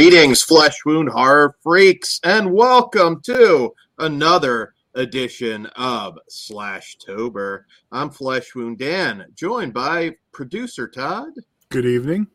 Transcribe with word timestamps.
Greetings, 0.00 0.42
flesh 0.42 0.82
wound 0.86 1.10
horror 1.10 1.56
freaks, 1.62 2.20
and 2.24 2.54
welcome 2.54 3.20
to 3.24 3.74
another 3.98 4.72
edition 4.94 5.66
of 5.76 6.18
Slashtober. 6.30 7.64
I'm 7.92 8.08
Flesh 8.08 8.54
Wound 8.54 8.78
Dan, 8.78 9.26
joined 9.34 9.74
by 9.74 10.16
producer 10.32 10.88
Todd, 10.88 11.32
Good 11.68 11.84
evening. 11.84 12.28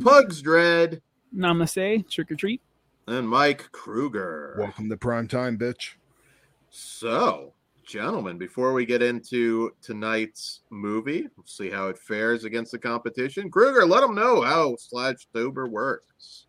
Pugs 0.00 0.42
Dread, 0.42 1.00
Namaste, 1.34 2.10
trick 2.10 2.30
or 2.30 2.34
treat. 2.34 2.60
and 3.06 3.26
Mike 3.26 3.72
Kruger. 3.72 4.56
Welcome 4.58 4.90
to 4.90 4.98
prime 4.98 5.28
time, 5.28 5.56
bitch. 5.56 5.92
So, 6.68 7.54
gentlemen, 7.86 8.36
before 8.36 8.74
we 8.74 8.84
get 8.84 9.00
into 9.00 9.70
tonight's 9.80 10.60
movie, 10.68 11.26
we'll 11.38 11.46
see 11.46 11.70
how 11.70 11.88
it 11.88 11.98
fares 11.98 12.44
against 12.44 12.72
the 12.72 12.78
competition. 12.78 13.50
Kruger, 13.50 13.86
let 13.86 14.02
them 14.02 14.14
know 14.14 14.42
how 14.42 14.76
Slashtober 14.76 15.70
works. 15.70 16.44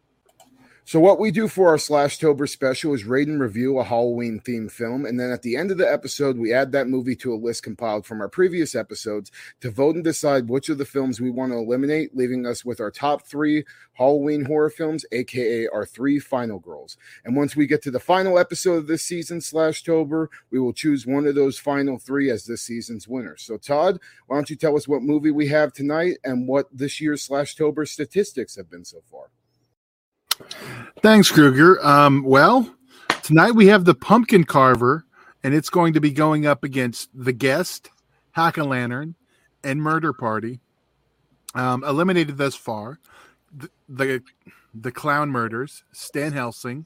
So, 0.90 1.00
what 1.00 1.20
we 1.20 1.30
do 1.30 1.48
for 1.48 1.68
our 1.68 1.78
Slashtober 1.78 2.50
special 2.50 2.96
is 2.96 3.04
rate 3.04 3.28
and 3.28 3.40
review 3.40 3.78
a 3.78 3.84
Halloween 3.84 4.40
themed 4.40 4.72
film. 4.72 5.06
And 5.06 5.20
then 5.20 5.30
at 5.30 5.44
the 5.44 5.56
end 5.56 5.70
of 5.70 5.78
the 5.78 5.88
episode, 5.88 6.36
we 6.36 6.52
add 6.52 6.72
that 6.72 6.88
movie 6.88 7.16
to 7.18 7.32
a 7.32 7.38
list 7.38 7.62
compiled 7.62 8.08
from 8.08 8.22
our 8.22 8.28
previous 8.28 8.73
episodes 8.73 9.31
to 9.62 9.70
vote 9.70 9.94
and 9.94 10.04
decide 10.04 10.50
which 10.50 10.68
of 10.68 10.80
the 10.80 10.86
films 10.86 11.22
we 11.22 11.30
want 11.30 11.52
to 11.52 11.59
eliminate, 11.59 12.18
leaving 12.18 12.48
us 12.48 12.66
with 12.66 12.80
our 12.81 12.90
top 12.90 13.28
three 13.28 13.66
Halloween 13.94 14.46
horror 14.46 14.72
films, 14.72 15.06
aka 15.12 15.68
our 15.68 15.86
three 15.86 16.18
final 16.18 16.58
girls. 16.58 16.98
And 17.24 17.36
once 17.36 17.56
we 17.56 17.68
get 17.68 17.84
to 17.84 17.92
the 17.92 18.00
final 18.00 18.40
episode 18.40 18.78
of 18.78 18.88
this 18.88 19.03
season, 19.03 19.42
Slashtober, 19.42 20.26
we 20.50 20.59
will 20.59 20.74
choose 20.74 21.06
one 21.06 21.28
of 21.28 21.36
those 21.36 21.59
final 21.59 22.00
three 22.00 22.31
as 22.31 22.46
this 22.46 22.64
season's 22.64 23.08
winner. 23.08 23.38
So, 23.38 23.58
Todd, 23.58 24.00
why 24.26 24.38
don't 24.38 24.50
you 24.50 24.56
tell 24.56 24.76
us 24.76 24.88
what 24.88 25.03
movie 25.03 25.30
we 25.30 25.50
have 25.50 25.72
tonight 25.72 26.18
and 26.24 26.48
what 26.48 26.66
this 26.76 27.00
year's 27.00 27.28
Slashtober 27.28 27.88
statistics 27.88 28.56
have 28.56 28.72
been 28.72 28.86
so 28.86 29.03
far? 29.12 29.30
Thanks, 31.02 31.32
Kruger. 31.32 31.84
Um, 31.86 32.23
well, 32.23 32.73
tonight 33.23 33.52
we 33.52 33.68
have 33.68 33.86
the 33.86 33.95
pumpkin 33.95 34.44
carver, 34.44 35.06
and 35.44 35.54
it's 35.54 35.70
going 35.70 35.94
to 35.94 36.02
be 36.02 36.12
going 36.12 36.46
up 36.46 36.64
against 36.64 37.09
the 37.14 37.34
guest, 37.34 37.90
Hack-O-Lantern, 38.31 39.16
and 39.64 39.81
Murder 39.81 40.14
Party. 40.14 40.59
Um, 41.56 41.84
eliminated 41.84 42.38
thus 42.38 42.56
far, 42.56 43.00
the, 43.52 43.70
the 43.88 44.22
the 44.73 44.92
Clown 44.92 45.31
Murders, 45.31 45.84
Stan 45.92 46.34
Helsing, 46.34 46.86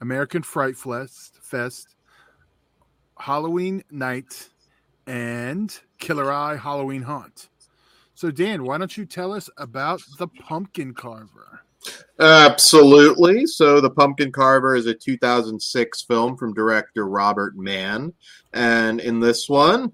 American 0.00 0.42
Fright 0.42 0.76
Fest, 0.76 1.38
Fest, 1.40 1.94
Halloween 3.18 3.84
Night, 3.90 4.48
and 5.06 5.78
Killer 5.98 6.32
Eye 6.32 6.56
Halloween 6.56 7.02
Haunt. 7.02 7.48
So, 8.14 8.30
Dan, 8.30 8.64
why 8.64 8.78
don't 8.78 8.96
you 8.96 9.06
tell 9.06 9.32
us 9.32 9.48
about 9.56 10.02
the 10.18 10.28
pumpkin 10.28 10.92
carver? 10.92 11.60
Absolutely. 12.18 13.46
So, 13.46 13.80
The 13.80 13.90
Pumpkin 13.90 14.32
Carver 14.32 14.74
is 14.74 14.86
a 14.86 14.94
2006 14.94 16.02
film 16.02 16.36
from 16.36 16.52
director 16.52 17.06
Robert 17.06 17.56
Mann. 17.56 18.12
And 18.52 19.00
in 19.00 19.20
this 19.20 19.48
one, 19.48 19.92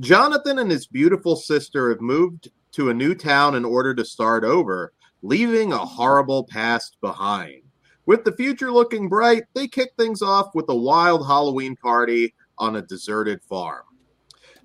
Jonathan 0.00 0.60
and 0.60 0.70
his 0.70 0.86
beautiful 0.86 1.36
sister 1.36 1.90
have 1.90 2.00
moved 2.00 2.50
to 2.72 2.90
a 2.90 2.94
new 2.94 3.14
town 3.14 3.54
in 3.54 3.64
order 3.64 3.94
to 3.94 4.04
start 4.04 4.44
over, 4.44 4.92
leaving 5.22 5.72
a 5.72 5.78
horrible 5.78 6.44
past 6.44 6.96
behind. 7.00 7.62
With 8.06 8.24
the 8.24 8.32
future 8.32 8.72
looking 8.72 9.08
bright, 9.08 9.44
they 9.54 9.68
kick 9.68 9.90
things 9.98 10.22
off 10.22 10.54
with 10.54 10.68
a 10.70 10.76
wild 10.76 11.26
Halloween 11.26 11.76
party 11.76 12.34
on 12.56 12.76
a 12.76 12.82
deserted 12.82 13.42
farm. 13.42 13.82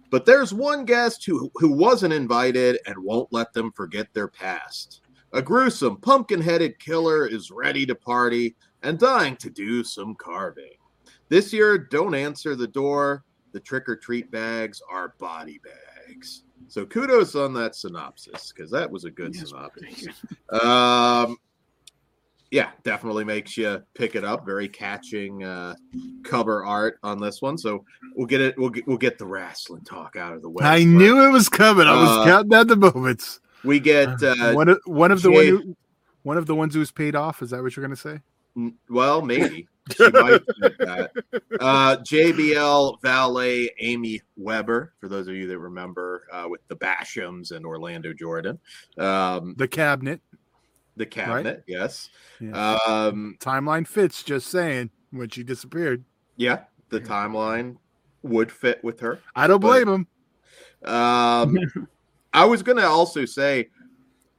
But 0.09 0.25
there's 0.25 0.53
one 0.53 0.85
guest 0.85 1.25
who, 1.25 1.51
who 1.55 1.73
wasn't 1.73 2.13
invited 2.13 2.79
and 2.85 2.95
won't 2.99 3.33
let 3.33 3.51
them 3.51 3.71
forget 3.71 4.07
their 4.13 4.27
past. 4.27 5.01
A 5.33 5.41
gruesome, 5.41 5.97
pumpkin 5.97 6.41
headed 6.41 6.77
killer 6.79 7.25
is 7.27 7.49
ready 7.51 7.85
to 7.87 7.95
party 7.95 8.55
and 8.83 8.99
dying 8.99 9.35
to 9.37 9.49
do 9.49 9.83
some 9.83 10.13
carving. 10.15 10.69
This 11.29 11.51
year, 11.51 11.77
don't 11.77 12.13
answer 12.13 12.55
the 12.55 12.67
door. 12.67 13.23
The 13.51 13.59
trick 13.59 13.89
or 13.89 13.95
treat 13.95 14.29
bags 14.31 14.81
are 14.91 15.15
body 15.19 15.59
bags. 15.63 16.43
So 16.67 16.85
kudos 16.85 17.35
on 17.35 17.53
that 17.55 17.75
synopsis 17.75 18.51
because 18.51 18.69
that 18.71 18.89
was 18.89 19.05
a 19.05 19.11
good 19.11 19.33
Yes, 19.35 19.49
synopsis. 19.49 20.07
Um, 20.49 21.37
yeah, 22.51 22.69
definitely 22.83 23.23
makes 23.23 23.57
you 23.57 23.81
pick 23.95 24.15
it 24.15 24.23
up. 24.23 24.45
Very 24.45 24.67
catching 24.67 25.43
uh, 25.43 25.73
cover 26.23 26.63
art 26.65 26.99
on 27.03 27.19
this 27.19 27.41
one. 27.41 27.57
So 27.57 27.83
we'll 28.15 28.27
get 28.27 28.41
it. 28.41 28.55
We'll 28.57 28.69
get, 28.69 28.87
we'll 28.87 28.97
get 28.97 29.17
the 29.17 29.25
wrestling 29.25 29.81
talk 29.83 30.15
out 30.15 30.33
of 30.33 30.41
the 30.43 30.49
way. 30.49 30.63
I 30.63 30.77
first. 30.77 30.87
knew 30.87 31.25
it 31.27 31.31
was 31.31 31.49
coming. 31.49 31.87
I 31.87 31.95
was 31.99 32.09
Uh, 32.09 32.25
counting 32.25 32.49
down 32.49 32.67
the 32.67 32.75
moments. 32.75 33.39
We 33.63 33.79
get 33.79 34.21
uh, 34.23 34.53
one 34.53 34.69
of 34.69 34.79
one 34.85 35.11
of 35.11 35.21
the 35.21 35.29
Jay- 35.31 35.51
one 35.53 35.61
who, 35.63 35.75
one 36.23 36.37
of 36.37 36.45
the 36.45 36.55
ones 36.55 36.73
who's 36.73 36.91
paid 36.91 37.15
off. 37.15 37.41
Is 37.41 37.49
that 37.51 37.61
what 37.61 37.75
you're 37.75 37.85
going 37.85 37.95
to 37.95 38.01
say? 38.01 38.19
Well, 38.87 39.21
maybe 39.23 39.67
she 39.97 40.03
might 40.11 40.41
that. 40.79 41.11
Uh, 41.59 41.97
JBL 41.97 43.01
valet 43.01 43.69
Amy 43.79 44.21
Weber, 44.37 44.93
for 44.99 45.07
those 45.07 45.27
of 45.27 45.33
you 45.33 45.47
that 45.47 45.57
remember, 45.57 46.27
uh, 46.31 46.45
with 46.47 46.61
the 46.67 46.75
Bashams 46.75 47.51
and 47.51 47.65
Orlando 47.65 48.13
Jordan, 48.13 48.59
um, 48.97 49.55
The 49.57 49.67
cabinet 49.67 50.21
the 50.95 51.07
cabinet, 51.07 51.63
yes, 51.65 52.11
Yeah. 52.39 52.75
um, 52.85 53.35
timeline 53.39 53.87
fits. 53.87 54.21
Just 54.21 54.47
saying. 54.47 54.91
When 55.09 55.29
she 55.29 55.43
disappeared, 55.43 56.03
yeah, 56.37 56.61
the 56.89 56.99
timeline 56.99 57.77
would 58.21 58.51
fit 58.51 58.83
with 58.83 58.99
her. 58.99 59.19
I 59.35 59.47
don't 59.47 59.59
But- 59.59 59.83
blame 59.83 59.87
him. 60.83 60.91
Um, 60.91 61.57
I 62.33 62.45
was 62.45 62.63
gonna 62.63 62.85
also 62.85 63.25
say, 63.25 63.69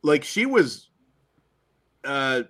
like 0.03 0.25
she 0.25 0.47
was, 0.47 0.91
uh, 2.05 2.43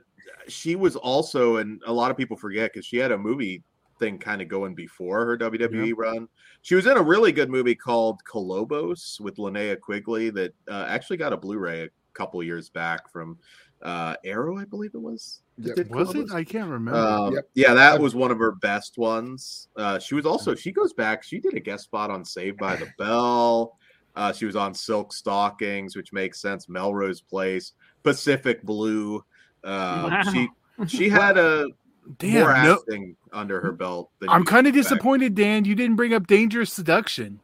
she 0.48 0.76
was 0.76 0.96
also, 0.96 1.56
and 1.56 1.80
a 1.86 1.92
lot 1.92 2.10
of 2.10 2.16
people 2.16 2.36
forget 2.36 2.72
because 2.72 2.86
she 2.86 2.96
had 2.96 3.12
a 3.12 3.18
movie 3.18 3.62
thing 3.98 4.18
kind 4.18 4.42
of 4.42 4.48
going 4.48 4.74
before 4.74 5.24
her 5.24 5.38
WWE 5.38 5.92
run. 5.96 6.28
She 6.62 6.74
was 6.74 6.86
in 6.86 6.96
a 6.96 7.02
really 7.02 7.32
good 7.32 7.50
movie 7.50 7.74
called 7.74 8.20
Kolobos 8.24 9.20
with 9.20 9.36
Linnea 9.36 9.78
Quigley 9.80 10.30
that 10.30 10.54
uh, 10.68 10.86
actually 10.88 11.16
got 11.16 11.32
a 11.32 11.36
Blu-ray 11.36 11.84
a 11.84 11.88
couple 12.14 12.42
years 12.42 12.70
back 12.70 13.10
from 13.10 13.38
uh, 13.82 14.16
Arrow, 14.24 14.58
I 14.58 14.64
believe 14.64 14.94
it 14.94 15.00
was. 15.00 15.42
that 15.58 15.68
Yep. 15.68 15.76
did 15.76 15.90
Was 15.90 16.14
it? 16.14 16.32
I 16.32 16.42
can't 16.42 16.70
remember. 16.70 16.98
Um, 16.98 17.34
Yep. 17.34 17.48
Yeah, 17.54 17.74
that 17.74 18.00
was 18.00 18.14
one 18.14 18.30
of 18.30 18.38
her 18.38 18.52
best 18.52 18.98
ones. 18.98 19.68
Uh, 19.76 19.98
she 19.98 20.14
was 20.14 20.26
also 20.26 20.54
she 20.54 20.72
goes 20.72 20.92
back. 20.92 21.22
She 21.22 21.38
did 21.38 21.54
a 21.54 21.60
guest 21.60 21.84
spot 21.84 22.10
on 22.10 22.24
Saved 22.24 22.58
by 22.58 22.76
the 22.76 22.88
Bell. 22.98 23.78
Uh, 24.16 24.32
she 24.32 24.46
was 24.46 24.56
on 24.56 24.74
Silk 24.74 25.12
Stockings, 25.12 25.96
which 25.96 26.12
makes 26.12 26.40
sense. 26.40 26.68
Melrose 26.68 27.20
Place, 27.20 27.72
Pacific 28.02 28.62
Blue. 28.62 29.16
Um, 29.64 30.10
Wow. 30.10 30.22
She 30.32 30.48
she 30.88 31.08
had 31.08 31.38
a 31.38 31.66
more 31.66 32.16
Damn. 32.18 32.64
No, 32.64 32.72
acting 32.74 33.16
under 33.32 33.60
her 33.60 33.72
belt. 33.72 34.10
Than 34.18 34.28
I'm 34.28 34.44
kind 34.44 34.66
of 34.66 34.74
disappointed, 34.74 35.34
Dan. 35.34 35.64
You 35.64 35.74
didn't 35.74 35.96
bring 35.96 36.12
up 36.12 36.26
Dangerous 36.26 36.72
Seduction. 36.72 37.40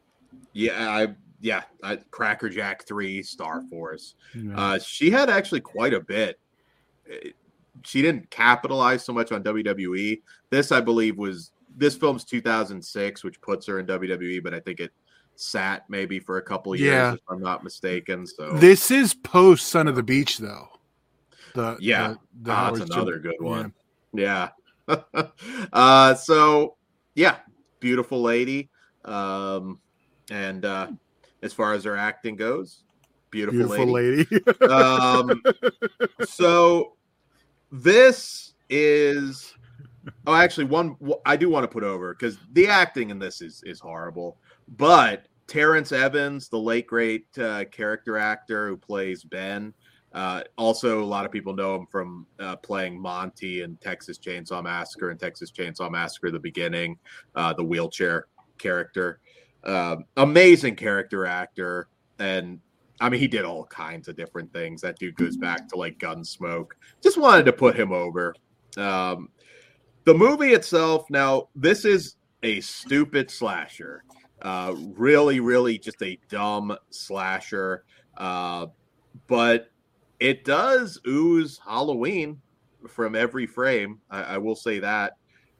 Yeah, 0.53 0.89
I 0.89 1.15
yeah, 1.39 1.63
I, 1.81 1.97
Cracker 2.11 2.49
Jack 2.49 2.85
three, 2.85 3.23
Star 3.23 3.63
Force. 3.69 4.15
Yeah. 4.35 4.57
Uh, 4.57 4.79
she 4.79 5.09
had 5.09 5.29
actually 5.29 5.61
quite 5.61 5.93
a 5.93 5.99
bit. 5.99 6.39
Uh, 7.11 7.29
She 7.83 8.01
didn't 8.03 8.29
capitalize 8.29 9.03
so 9.03 9.13
much 9.13 9.31
on 9.31 9.43
WWE. 9.43 10.21
This, 10.51 10.71
I 10.71 10.81
believe, 10.81 11.17
was 11.17 11.51
this 11.75 11.95
film's 11.95 12.23
2006, 12.23 13.23
which 13.23 13.41
puts 13.41 13.65
her 13.65 13.79
in 13.79 13.87
WWE, 13.87 14.43
but 14.43 14.53
I 14.53 14.59
think 14.59 14.79
it 14.79 14.91
sat 15.41 15.89
maybe 15.89 16.19
for 16.19 16.37
a 16.37 16.41
couple 16.41 16.75
years, 16.75 16.91
Yeah. 16.91 17.13
if 17.13 17.19
I'm 17.29 17.41
not 17.41 17.63
mistaken. 17.63 18.25
So 18.27 18.53
this 18.57 18.91
is 18.91 19.13
post 19.13 19.67
Son 19.67 19.87
of 19.87 19.95
the 19.95 20.03
Beach, 20.03 20.37
though. 20.37 20.69
The 21.55 21.77
Yeah. 21.79 22.09
the, 22.09 22.17
the 22.43 22.51
Ah, 22.51 22.71
that's 22.71 22.89
another 22.89 23.19
good 23.19 23.35
yeah. 23.41 23.47
one. 23.47 23.73
Yeah. 24.13 24.49
uh, 25.73 26.13
so 26.15 26.75
yeah, 27.15 27.37
beautiful 27.79 28.21
lady. 28.21 28.69
Um, 29.05 29.79
and 30.29 30.63
uh, 30.65 30.87
as 31.41 31.53
far 31.53 31.73
as 31.73 31.83
her 31.85 31.97
acting 31.97 32.35
goes, 32.35 32.83
beautiful, 33.31 33.67
Beautiful 33.67 33.91
lady. 33.91 34.27
lady. 34.29 34.61
um, 34.69 35.41
so 36.25 36.93
this 37.71 38.53
is 38.69 39.53
oh 40.25 40.33
actually 40.33 40.63
one 40.65 40.95
i 41.25 41.35
do 41.37 41.49
want 41.49 41.63
to 41.63 41.67
put 41.67 41.83
over 41.83 42.13
because 42.13 42.37
the 42.53 42.67
acting 42.67 43.09
in 43.11 43.19
this 43.19 43.39
is 43.41 43.61
is 43.65 43.79
horrible 43.79 44.37
but 44.77 45.27
terrence 45.51 45.91
evans 45.91 46.47
the 46.47 46.57
late 46.57 46.87
great 46.87 47.25
uh, 47.37 47.65
character 47.65 48.17
actor 48.17 48.69
who 48.69 48.77
plays 48.77 49.21
ben 49.25 49.73
uh, 50.13 50.41
also 50.57 51.01
a 51.01 51.03
lot 51.03 51.25
of 51.25 51.31
people 51.31 51.53
know 51.53 51.75
him 51.75 51.85
from 51.91 52.25
uh, 52.39 52.55
playing 52.55 52.97
monty 52.97 53.61
in 53.61 53.75
texas 53.81 54.17
chainsaw 54.17 54.63
massacre 54.63 55.09
and 55.09 55.19
texas 55.19 55.51
chainsaw 55.51 55.91
massacre 55.91 56.31
the 56.31 56.39
beginning 56.39 56.97
uh, 57.35 57.51
the 57.51 57.63
wheelchair 57.63 58.27
character 58.59 59.19
um, 59.65 60.05
amazing 60.15 60.73
character 60.73 61.25
actor 61.25 61.89
and 62.19 62.61
I 63.01 63.09
mean, 63.09 63.19
he 63.19 63.27
did 63.27 63.45
all 63.45 63.65
kinds 63.65 64.07
of 64.07 64.15
different 64.15 64.53
things. 64.53 64.79
That 64.81 64.99
dude 64.99 65.15
goes 65.15 65.35
back 65.35 65.67
to 65.69 65.75
like 65.75 65.97
Gunsmoke. 65.97 66.67
Just 67.01 67.17
wanted 67.17 67.45
to 67.45 67.53
put 67.53 67.75
him 67.75 67.91
over. 67.91 68.35
Um, 68.77 69.29
the 70.03 70.13
movie 70.13 70.53
itself, 70.53 71.09
now, 71.09 71.49
this 71.55 71.83
is 71.83 72.17
a 72.43 72.61
stupid 72.61 73.31
slasher. 73.31 74.03
Uh, 74.41 74.73
really, 74.95 75.39
really 75.39 75.77
just 75.77 76.01
a 76.01 76.17
dumb 76.29 76.75
slasher. 76.89 77.83
Uh, 78.17 78.67
but 79.27 79.69
it 80.19 80.45
does 80.45 80.99
ooze 81.07 81.59
Halloween. 81.65 82.41
from 82.87 83.15
every 83.15 83.45
frame. 83.45 83.99
I, 84.09 84.23
I 84.23 84.37
will 84.37 84.55
say 84.55 84.79
that 84.79 85.13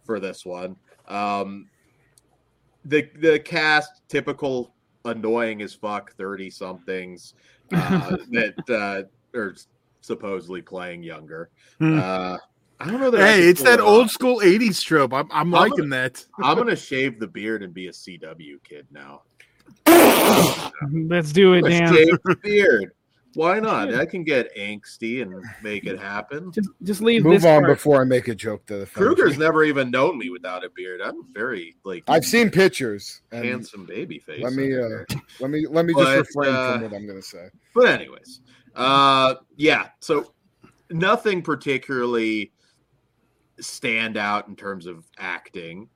for 0.03 0.19
this 0.19 0.45
one. 0.45 0.75
Um, 1.07 1.67
the 2.85 3.07
the 3.19 3.39
cast 3.39 4.01
typical 4.07 4.73
annoying 5.05 5.61
as 5.61 5.73
fuck 5.73 6.13
30 6.13 6.49
somethings 6.49 7.33
uh, 7.73 8.17
that 8.31 8.69
uh, 8.69 9.37
are 9.37 9.55
supposedly 10.01 10.61
playing 10.61 11.03
younger. 11.03 11.49
Hmm. 11.79 11.99
Uh, 11.99 12.37
I 12.81 12.89
don't 12.91 12.99
know 12.99 13.11
that. 13.11 13.21
Hey, 13.21 13.47
it's 13.47 13.61
that 13.63 13.79
it 13.79 13.83
old 13.83 14.05
off. 14.05 14.11
school 14.11 14.39
'80s 14.41 14.81
trope. 14.83 15.13
I'm, 15.13 15.27
I'm 15.31 15.41
I'm 15.41 15.51
liking 15.51 15.89
that. 15.89 16.23
I'm 16.43 16.57
gonna 16.57 16.75
shave 16.75 17.19
the 17.19 17.27
beard 17.27 17.63
and 17.63 17.73
be 17.73 17.87
a 17.87 17.91
CW 17.91 18.63
kid 18.63 18.87
now. 18.91 19.21
Let's 20.91 21.31
do 21.31 21.53
it, 21.53 21.65
I'm 21.65 21.71
Dan. 21.71 21.93
shave 21.93 22.17
the 22.23 22.35
beard. 22.41 22.91
Why 23.33 23.59
not? 23.59 23.93
I 23.93 24.05
can 24.05 24.23
get 24.25 24.53
angsty 24.57 25.21
and 25.21 25.33
make 25.63 25.85
it 25.85 25.97
happen. 25.97 26.51
Just 26.51 26.69
just 26.83 27.01
leave 27.01 27.23
Move 27.23 27.35
this 27.41 27.45
on 27.45 27.61
part. 27.61 27.77
before 27.77 28.01
I 28.01 28.03
make 28.03 28.27
a 28.27 28.35
joke 28.35 28.65
to 28.65 28.79
the 28.79 28.85
Kruger's 28.85 29.37
never 29.37 29.63
even 29.63 29.89
known 29.89 30.17
me 30.17 30.29
without 30.29 30.65
a 30.65 30.69
beard. 30.75 31.01
I'm 31.01 31.31
very 31.31 31.75
like 31.85 32.03
I've 32.09 32.25
seen 32.25 32.49
pictures. 32.49 33.21
and 33.31 33.45
handsome 33.45 33.85
baby 33.85 34.19
face. 34.19 34.43
Let 34.43 34.53
me 34.53 34.75
uh, 34.77 35.05
let 35.39 35.49
me 35.49 35.65
let 35.67 35.85
me 35.85 35.93
just 35.93 36.03
But, 36.03 36.17
refrain 36.27 36.53
uh, 36.55 36.73
from 36.73 36.81
what 36.81 36.93
I'm 36.93 37.07
gonna 37.07 37.21
say. 37.21 37.47
But 37.73 37.85
anyways, 37.87 38.41
uh, 38.75 39.35
yeah. 39.55 39.89
So 40.01 40.33
nothing 40.89 41.41
particularly 41.41 42.51
stand 43.61 44.17
out 44.17 44.47
in 44.47 44.55
terms 44.55 44.85
of 44.85 45.05
acting 45.17 45.89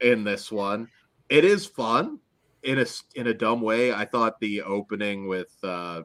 in 0.00 0.24
this 0.24 0.50
one. 0.50 0.88
It 1.28 1.44
is 1.44 1.66
fun 1.66 2.18
in 2.62 2.78
a 2.78 2.86
in 3.14 3.28
a 3.28 3.34
dumb 3.34 3.60
way. 3.60 3.92
I 3.92 4.04
thought 4.04 4.40
the 4.40 4.62
opening 4.62 5.28
with 5.28 5.52
uh, 5.62 6.02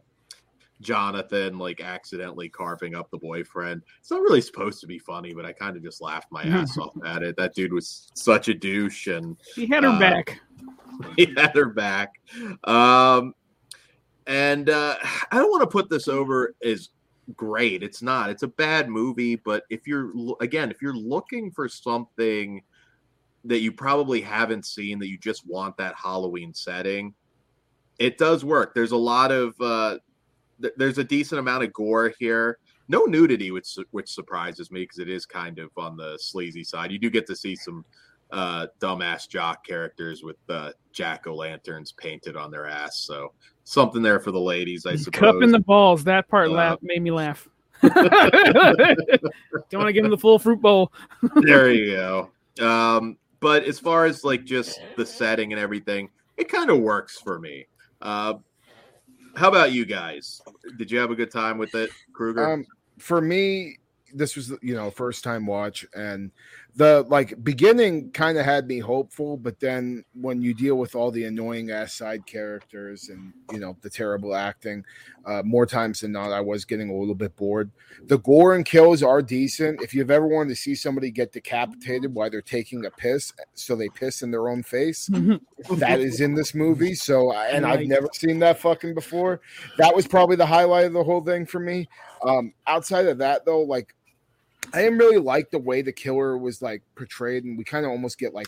Jonathan 0.82 1.58
like 1.58 1.82
accidentally 1.82 2.50
carving 2.50 2.96
up 2.96 3.10
the 3.10 3.18
boyfriend. 3.18 3.82
It's 4.00 4.12
not 4.12 4.22
really 4.22 4.42
supposed 4.42 4.80
to 4.82 4.88
be 4.88 5.00
funny, 5.00 5.34
but 5.34 5.46
I 5.46 5.54
kind 5.54 5.76
of 5.76 5.84
just 5.84 6.02
laughed 6.02 6.32
my 6.32 6.44
ass 6.48 6.78
off 6.78 6.94
at 7.06 7.24
it. 7.24 7.36
That 7.38 7.56
dude 7.56 7.74
was 7.74 8.12
such 8.14 8.50
a 8.50 8.54
douche 8.54 9.08
and 9.08 9.38
He 9.56 9.66
had 9.66 9.84
her 9.84 9.90
uh, 9.90 10.00
back. 10.00 10.40
he 11.16 11.34
had 11.36 11.56
her 11.56 11.68
back. 11.68 12.14
Um, 12.66 13.34
and 14.28 14.70
uh, 14.70 14.98
I 15.32 15.38
don't 15.38 15.50
want 15.50 15.62
to 15.64 15.68
put 15.68 15.90
this 15.90 16.08
over 16.08 16.54
as 16.64 16.90
great. 17.36 17.84
It's 17.84 18.02
not. 18.02 18.30
It's 18.30 18.44
a 18.44 18.48
bad 18.48 18.90
movie. 18.90 19.36
But 19.36 19.64
if 19.70 19.88
you're 19.88 20.12
again, 20.42 20.72
if 20.72 20.82
you're 20.82 20.96
looking 20.96 21.52
for 21.52 21.68
something 21.68 22.62
that 23.46 23.60
you 23.60 23.72
probably 23.72 24.22
haven't 24.22 24.66
seen 24.66 25.00
that 25.00 25.10
you 25.10 25.18
just 25.18 25.46
want 25.48 25.78
that 25.78 25.96
Halloween 25.96 26.54
setting, 26.54 27.14
it 28.00 28.18
does 28.18 28.46
work. 28.46 28.74
There's 28.74 28.92
a 28.92 28.98
lot 28.98 29.32
of 29.32 29.54
uh, 29.60 29.98
th- 30.62 30.74
there's 30.78 30.98
a 30.98 31.04
decent 31.04 31.40
amount 31.40 31.64
of 31.64 31.74
gore 31.74 32.14
here. 32.20 32.60
No 32.88 33.06
nudity, 33.06 33.52
which 33.52 33.78
which 33.92 34.10
surprises 34.10 34.72
me 34.72 34.82
because 34.82 35.00
it 35.00 35.10
is 35.10 35.26
kind 35.26 35.60
of 35.60 35.70
on 35.78 35.98
the 35.98 36.18
sleazy 36.20 36.64
side. 36.64 36.92
You 36.92 37.00
do 37.00 37.10
get 37.10 37.28
to 37.28 37.36
see 37.36 37.56
some 37.56 37.86
uh, 38.32 38.68
dumbass 38.80 39.30
jock 39.30 39.66
characters 39.66 40.24
with 40.24 40.38
uh, 40.50 40.72
jack 40.92 41.28
o' 41.28 41.36
lanterns 41.36 41.92
painted 41.92 42.36
on 42.36 42.52
their 42.52 42.66
ass. 42.66 42.98
So 42.98 43.32
something 43.64 44.02
there 44.02 44.20
for 44.20 44.32
the 44.32 44.40
ladies, 44.40 44.86
I 44.86 44.96
suppose. 44.96 45.20
Cup 45.20 45.42
in 45.42 45.52
the 45.52 45.60
balls. 45.60 46.04
That 46.04 46.28
part 46.28 46.50
Uh, 46.50 46.54
laugh 46.54 46.80
made 46.82 47.02
me 47.02 47.12
laugh. 47.12 47.48
Don't 47.82 47.94
want 49.74 49.88
to 49.88 49.94
give 49.94 50.06
him 50.06 50.12
the 50.12 50.18
full 50.18 50.40
fruit 50.40 50.62
bowl. 50.62 50.92
there 51.36 51.72
you 51.72 51.92
go. 51.92 52.32
Um, 52.66 53.18
but 53.40 53.64
as 53.66 53.80
far 53.80 54.06
as 54.06 54.24
like 54.24 54.46
just 54.46 54.80
the 54.96 55.06
setting 55.06 55.52
and 55.52 55.60
everything, 55.60 56.10
it 56.38 56.50
kind 56.50 56.70
of 56.70 56.80
works 56.80 57.20
for 57.20 57.40
me. 57.40 57.68
Uh, 58.02 58.36
how 59.36 59.50
about 59.50 59.72
you 59.74 59.86
guys? 59.86 60.42
Did 60.78 60.92
you 60.92 61.00
have 61.00 61.12
a 61.12 61.16
good 61.16 61.32
time 61.32 61.58
with 61.58 61.76
it, 61.76 61.90
Kruger? 62.14 62.54
Um, 62.54 62.66
for 63.00 63.20
me, 63.20 63.80
this 64.14 64.36
was 64.36 64.54
you 64.62 64.76
know 64.76 64.92
first 64.92 65.24
time 65.24 65.46
watch, 65.46 65.86
and 65.94 66.32
the 66.76 67.06
like 67.08 67.44
beginning 67.44 68.10
kind 68.12 68.38
of 68.38 68.46
had 68.46 68.68
me 68.68 68.80
hopeful, 68.80 69.38
but 69.38 69.60
then 69.60 70.04
when 70.14 70.42
you 70.42 70.56
deal 70.56 70.76
with 70.76 70.96
all 70.96 71.12
the 71.12 71.26
annoying 71.26 71.70
ass 71.70 71.94
side 71.94 72.26
characters 72.26 73.10
and 73.10 73.32
you 73.52 73.60
know 73.60 73.78
the 73.82 73.90
terrible 73.90 74.34
acting, 74.34 74.84
uh, 75.26 75.44
more 75.46 75.68
times 75.68 76.02
than 76.02 76.12
not, 76.12 76.32
I 76.32 76.42
was 76.42 76.66
getting 76.66 76.90
a 76.90 76.98
little 76.98 77.14
bit 77.14 77.36
bored. 77.36 77.70
The 78.06 78.18
gore 78.18 78.56
and 78.56 78.66
kills 78.66 79.04
are 79.04 79.22
decent. 79.22 79.84
If 79.84 79.94
you've 79.94 80.10
ever 80.10 80.26
wanted 80.28 80.50
to 80.50 80.56
see 80.56 80.74
somebody 80.74 81.12
get 81.12 81.32
decapitated 81.32 82.14
while 82.14 82.32
they're 82.32 82.42
taking 82.42 82.86
a 82.86 82.92
piss, 82.92 83.32
so 83.54 83.76
they 83.76 83.90
piss 83.90 84.24
in 84.24 84.32
their 84.32 84.50
own 84.50 84.64
face, 84.64 85.10
that 85.74 86.00
is 86.00 86.22
in 86.22 86.34
this 86.34 86.56
movie. 86.56 86.96
So, 86.96 87.34
and 87.34 87.68
I've 87.68 87.86
never 87.86 88.08
seen 88.14 88.40
that 88.40 88.60
fucking 88.60 88.96
before. 88.96 89.42
That 89.78 89.96
was 89.96 90.08
probably 90.08 90.38
the 90.38 90.46
highlight 90.46 90.88
of 90.88 90.94
the 90.94 91.04
whole 91.04 91.22
thing 91.22 91.46
for 91.46 91.60
me. 91.60 91.88
Um, 92.26 92.54
outside 92.66 93.06
of 93.06 93.20
that, 93.20 93.46
though, 93.46 93.62
like 93.62 93.94
I 94.74 94.84
didn't 94.84 94.98
really 94.98 95.18
like 95.18 95.52
the 95.52 95.60
way 95.60 95.82
the 95.82 95.92
killer 95.92 96.38
was 96.38 96.62
like 96.62 96.84
portrayed, 96.96 97.44
and 97.44 97.58
we 97.58 97.64
kind 97.64 97.86
of 97.86 97.92
almost 97.92 98.18
get 98.18 98.34
like 98.34 98.48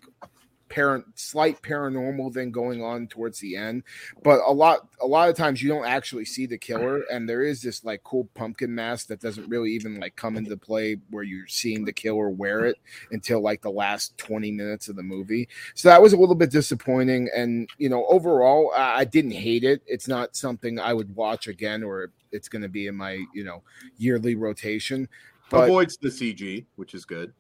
parent 0.67 1.05
slight 1.15 1.61
paranormal 1.61 2.33
thing 2.33 2.51
going 2.51 2.83
on 2.83 3.07
towards 3.07 3.39
the 3.39 3.55
end. 3.55 3.83
But 4.23 4.41
a 4.45 4.51
lot, 4.51 4.87
a 4.99 5.07
lot 5.07 5.29
of 5.29 5.35
times 5.35 5.61
you 5.61 5.69
don't 5.69 5.85
actually 5.85 6.25
see 6.25 6.45
the 6.45 6.57
killer, 6.57 7.03
and 7.11 7.29
there 7.29 7.43
is 7.43 7.61
this 7.61 7.83
like 7.83 8.03
cool 8.03 8.27
pumpkin 8.33 8.73
mask 8.73 9.07
that 9.07 9.21
doesn't 9.21 9.49
really 9.49 9.71
even 9.71 9.99
like 9.99 10.15
come 10.15 10.37
into 10.37 10.57
play 10.57 10.97
where 11.09 11.23
you're 11.23 11.47
seeing 11.47 11.85
the 11.85 11.93
killer 11.93 12.29
wear 12.29 12.65
it 12.65 12.77
until 13.11 13.41
like 13.41 13.61
the 13.61 13.69
last 13.71 14.17
20 14.17 14.51
minutes 14.51 14.89
of 14.89 14.95
the 14.95 15.03
movie. 15.03 15.47
So 15.75 15.89
that 15.89 16.01
was 16.01 16.13
a 16.13 16.17
little 16.17 16.35
bit 16.35 16.51
disappointing. 16.51 17.29
And, 17.35 17.69
you 17.77 17.89
know, 17.89 18.05
overall, 18.07 18.71
I, 18.75 18.99
I 18.99 19.05
didn't 19.05 19.31
hate 19.31 19.63
it. 19.63 19.81
It's 19.85 20.07
not 20.07 20.35
something 20.35 20.79
I 20.79 20.93
would 20.93 21.15
watch 21.15 21.47
again 21.47 21.83
or 21.83 22.11
it's 22.31 22.49
going 22.49 22.63
to 22.63 22.69
be 22.69 22.87
in 22.87 22.95
my, 22.95 23.23
you 23.33 23.43
know, 23.43 23.63
yearly 23.97 24.35
rotation. 24.35 25.07
But 25.49 25.65
Avoids 25.65 25.97
the 25.97 26.09
CG, 26.09 26.65
which 26.75 26.93
is 26.93 27.05
good. 27.05 27.33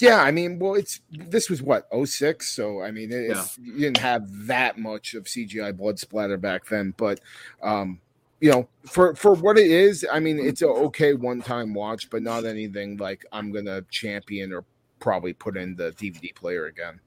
yeah, 0.00 0.22
I 0.22 0.30
mean, 0.30 0.58
well, 0.58 0.74
it's 0.74 1.00
this 1.10 1.50
was 1.50 1.62
what 1.62 1.86
06, 1.92 2.48
so 2.48 2.82
I 2.82 2.90
mean, 2.90 3.10
it's, 3.12 3.58
you 3.58 3.78
didn't 3.78 3.98
have 3.98 4.46
that 4.46 4.78
much 4.78 5.14
of 5.14 5.24
CGI 5.24 5.76
blood 5.76 5.98
splatter 5.98 6.38
back 6.38 6.66
then, 6.66 6.94
but 6.96 7.20
um, 7.62 8.00
you 8.40 8.50
know, 8.50 8.68
for 8.86 9.14
for 9.14 9.34
what 9.34 9.58
it 9.58 9.70
is, 9.70 10.06
I 10.10 10.20
mean, 10.20 10.38
it's 10.38 10.62
a 10.62 10.68
okay 10.68 11.14
one 11.14 11.42
time 11.42 11.74
watch, 11.74 12.08
but 12.10 12.22
not 12.22 12.44
anything 12.44 12.96
like 12.96 13.24
I'm 13.32 13.52
gonna 13.52 13.82
champion 13.90 14.52
or 14.52 14.64
probably 14.98 15.32
put 15.32 15.56
in 15.56 15.76
the 15.76 15.92
DVD 15.92 16.34
player 16.34 16.66
again. 16.66 17.00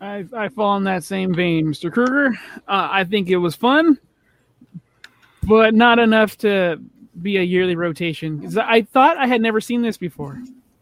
I, 0.00 0.26
I 0.36 0.48
fall 0.48 0.76
in 0.78 0.84
that 0.84 1.04
same 1.04 1.32
vein, 1.32 1.66
Mr. 1.68 1.92
Kruger. 1.92 2.36
Uh, 2.66 2.88
I 2.90 3.04
think 3.04 3.28
it 3.28 3.36
was 3.36 3.54
fun, 3.54 3.98
but 5.44 5.74
not 5.74 6.00
enough 6.00 6.36
to 6.38 6.80
be 7.20 7.36
a 7.36 7.42
yearly 7.42 7.76
rotation. 7.76 8.56
I 8.58 8.82
thought 8.82 9.16
I 9.18 9.26
had 9.26 9.40
never 9.42 9.60
seen 9.60 9.82
this 9.82 9.96
before, 9.98 10.40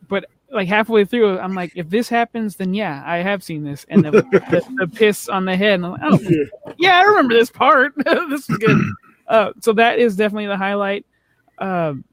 but 0.09 0.27
like 0.53 0.69
halfway 0.69 1.05
through, 1.05 1.39
I'm 1.39 1.55
like, 1.55 1.73
if 1.77 1.89
this 1.91 2.09
happens, 2.09 2.57
then 2.57 2.75
yeah, 2.75 3.03
I 3.07 3.19
have 3.19 3.43
seen 3.43 3.65
this. 3.65 3.87
And 3.89 4.05
the, 4.05 4.11
the, 4.11 4.65
the 4.79 4.89
piss 4.89 5.29
on 5.29 5.45
the 5.45 5.57
head, 5.57 5.75
and 5.75 5.87
I'm 5.87 5.93
like, 5.93 6.01
oh, 6.05 6.73
yeah, 6.79 6.99
I 6.99 7.03
remember 7.03 7.35
this 7.35 7.51
part. 7.51 7.93
this 8.29 8.49
is 8.49 8.57
good. 8.59 8.79
Uh, 9.29 9.53
so 9.61 9.73
that 9.73 10.01
is 10.01 10.17
definitely 10.17 10.49
the 10.49 10.57
highlight. 10.57 11.07
Um 11.59 12.05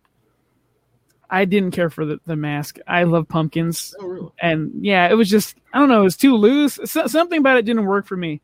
I 1.31 1.45
didn't 1.45 1.71
care 1.71 1.89
for 1.89 2.05
the, 2.05 2.19
the 2.27 2.35
mask. 2.35 2.77
I 2.87 3.05
love 3.05 3.27
pumpkins 3.27 3.95
Oh, 3.99 4.05
really? 4.05 4.29
and 4.39 4.71
yeah, 4.85 5.09
it 5.09 5.15
was 5.15 5.27
just 5.27 5.57
I 5.73 5.79
don't 5.79 5.89
know, 5.89 6.01
it 6.01 6.03
was 6.03 6.15
too 6.15 6.35
loose. 6.35 6.77
So, 6.85 7.07
something 7.07 7.39
about 7.39 7.57
it 7.57 7.65
didn't 7.65 7.87
work 7.87 8.05
for 8.05 8.15
me. 8.15 8.39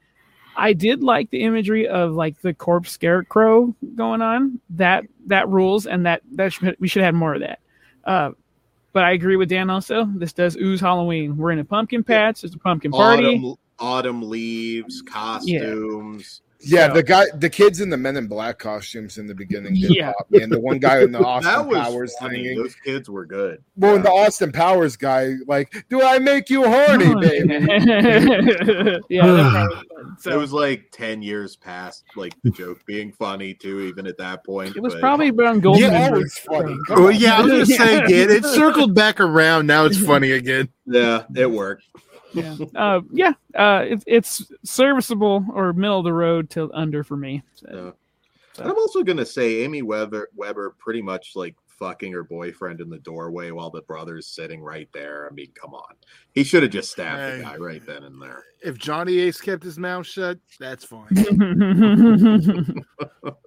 I 0.55 0.74
did 0.74 1.03
like 1.03 1.29
the 1.29 1.43
imagery 1.43 1.88
of 1.88 2.13
like 2.13 2.41
the 2.41 2.53
corpse 2.53 2.91
scarecrow 2.91 3.75
going 3.95 4.22
on. 4.22 4.60
That 4.72 5.05
that 5.27 5.50
rules, 5.50 5.88
and 5.88 6.05
that 6.05 6.22
that 6.33 6.53
should, 6.53 6.75
we 6.79 6.88
should 6.88 7.03
have 7.03 7.15
more 7.15 7.33
of 7.33 7.41
that. 7.41 7.60
Uh, 8.03 8.31
but 8.91 9.03
I 9.03 9.12
agree 9.12 9.36
with 9.36 9.50
Dan 9.50 9.69
also. 9.69 10.05
This 10.15 10.33
does 10.33 10.55
ooze 10.55 10.79
Halloween. 10.79 11.38
We're 11.38 11.51
in 11.51 11.60
a 11.60 11.65
pumpkin 11.65 12.03
patch. 12.03 12.43
It's 12.43 12.55
a 12.55 12.60
pumpkin 12.60 12.91
party. 12.91 13.25
Autumn, 13.25 13.55
autumn 13.79 14.29
leaves, 14.29 15.01
costumes. 15.01 16.41
Yeah, 16.43 16.52
So- 16.70 16.93
the 16.93 17.03
guy, 17.03 17.25
the 17.36 17.50
kids 17.50 17.82
in 17.82 17.89
the 17.89 17.98
Men 17.98 18.15
in 18.17 18.27
Black 18.27 18.60
costumes 18.60 19.17
in 19.17 19.27
the 19.27 19.36
beginning 19.36 19.74
did 19.74 19.96
Yeah. 19.96 20.12
pop 20.13 20.27
me, 20.32 20.41
and 20.41 20.51
the 20.51 20.60
one 20.60 20.79
guy 20.79 21.01
in 21.01 21.12
the 21.12 21.20
Austin 21.25 21.67
was 21.67 21.77
Powers 21.77 22.15
funny. 22.20 22.43
thing. 22.43 22.58
Those 22.58 22.75
kids 22.75 23.10
were 23.10 23.25
good. 23.25 23.62
Well, 23.75 23.96
and 23.96 24.03
the 24.05 24.12
Austin 24.12 24.51
Powers 24.51 24.96
guy, 24.96 25.36
like, 25.48 25.86
do 25.89 26.01
I 26.01 26.20
make 26.20 26.50
you 26.50 26.63
horny, 26.65 27.13
baby? 27.22 27.53
yeah, 29.10 29.25
that 29.25 29.50
part 29.51 29.70
was 30.05 30.24
fun. 30.24 30.34
it 30.34 30.38
was 30.38 30.53
like 30.53 30.89
ten 30.91 31.22
years 31.22 31.55
past 31.55 32.03
like 32.15 32.34
the 32.43 32.51
joke 32.51 32.86
being 32.86 33.12
funny 33.12 33.53
too, 33.53 33.82
even 33.82 34.08
at 34.08 34.17
that 34.17 34.46
point. 34.46 34.75
it 34.75 34.82
was 34.82 34.93
but- 34.93 35.00
probably 35.01 35.29
around 35.32 35.62
Gold. 35.62 35.79
Yeah, 35.79 35.89
Member. 35.91 36.15
always 36.17 36.38
funny. 36.39 36.75
Come 36.88 37.00
Oh 37.05 37.10
yeah, 37.10 37.38
I 37.38 37.41
was 37.41 37.51
gonna 37.51 37.65
say 37.65 37.98
again. 38.03 38.29
It 38.29 38.46
circled 38.55 38.93
back 38.96 39.20
around. 39.20 39.67
Now 39.67 39.86
it's 39.86 39.98
funny 39.98 40.32
again. 40.32 40.70
Yeah, 40.86 41.24
it 41.36 41.50
worked. 41.50 41.86
yeah, 42.34 42.56
uh, 42.75 43.02
yeah. 43.12 43.34
Uh, 43.56 43.86
it's 43.88 44.04
it's 44.08 44.52
serviceable 44.63 45.46
or 45.54 45.74
middle 45.74 46.00
of 46.00 46.06
the 46.06 46.13
road 46.13 46.50
to 46.52 46.72
under 46.74 47.04
for 47.04 47.18
me. 47.18 47.44
So, 47.56 47.68
Yeah. 47.72 47.92
And 48.62 48.70
I'm 48.72 48.78
also 48.78 49.02
gonna 49.04 49.25
say 49.25 49.63
Amy 49.63 49.82
Weber 49.82 50.30
Weber 50.36 50.75
pretty 50.78 51.02
much 51.02 51.32
like 51.36 51.56
fucking 51.68 52.13
her 52.13 52.24
boyfriend 52.24 52.82
in 52.82 52.90
the 52.90 53.00
doorway 53.00 53.50
while 53.50 53.72
the 53.72 53.82
brother's 53.82 54.28
sitting 54.28 54.62
right 54.62 54.88
there. 54.94 55.28
I 55.30 55.34
mean, 55.34 55.52
come 55.60 55.74
on. 55.74 55.96
He 56.34 56.44
should 56.44 56.62
have 56.62 56.72
just 56.72 56.92
stabbed 56.92 57.20
Hey. 57.20 57.38
the 57.38 57.44
guy 57.44 57.58
right 57.58 57.84
then 57.86 58.04
and 58.04 58.22
there. 58.22 58.44
If 58.62 58.78
Johnny 58.78 59.18
Ace 59.20 59.42
kept 59.42 59.63
his 59.63 59.80
mouth 59.80 60.06
shut, 60.06 60.38
that's 60.60 60.86
fine. 60.86 61.08
yeah, 61.12 61.25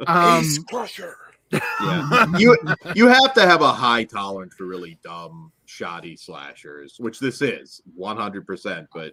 Um, 0.07 0.41
Ace 0.41 0.59
Crusher. 0.69 1.17
Yeah. 1.53 2.27
you 2.39 2.57
you 2.97 3.07
have 3.07 3.33
to 3.35 3.43
have 3.47 3.63
a 3.63 3.73
high 3.73 4.03
tolerance 4.05 4.55
for 4.55 4.65
really 4.67 4.99
dumb, 5.05 5.53
shoddy 5.67 6.17
slashers, 6.17 6.97
which 6.99 7.21
this 7.21 7.43
is 7.43 7.83
100%, 7.99 8.87
but 8.95 9.13